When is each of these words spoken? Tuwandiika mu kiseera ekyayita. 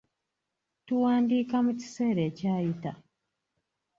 Tuwandiika 0.85 1.55
mu 1.65 1.71
kiseera 1.79 2.21
ekyayita. 2.29 2.91